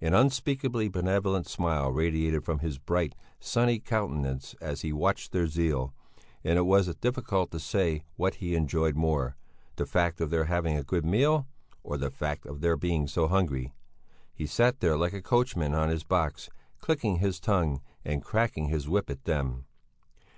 An 0.00 0.14
unspeakably 0.14 0.88
benevolent 0.88 1.46
smile 1.46 1.92
radiated 1.92 2.42
from 2.42 2.60
his 2.60 2.78
bright, 2.78 3.14
sunny 3.38 3.78
countenance 3.78 4.54
as 4.62 4.80
he 4.80 4.94
watched 4.94 5.30
their 5.30 5.46
zeal, 5.46 5.92
and 6.42 6.56
it 6.58 6.62
was 6.62 6.86
difficult 6.94 7.50
to 7.50 7.60
say 7.60 8.06
what 8.16 8.36
he 8.36 8.54
enjoyed 8.54 8.96
more, 8.96 9.36
the 9.76 9.84
fact 9.84 10.22
of 10.22 10.30
their 10.30 10.44
having 10.44 10.78
a 10.78 10.82
good 10.82 11.04
meal, 11.04 11.46
or 11.82 11.98
the 11.98 12.10
fact 12.10 12.46
of 12.46 12.62
their 12.62 12.78
being 12.78 13.06
so 13.06 13.28
hungry. 13.28 13.74
He 14.32 14.46
sat 14.46 14.80
there 14.80 14.96
like 14.96 15.12
a 15.12 15.20
coachman 15.20 15.74
on 15.74 15.90
his 15.90 16.02
box, 16.02 16.48
clicking 16.78 17.16
his 17.16 17.38
tongue 17.38 17.82
and 18.06 18.24
cracking 18.24 18.68
his 18.68 18.88
whip 18.88 19.10
at 19.10 19.24
them. 19.24 19.66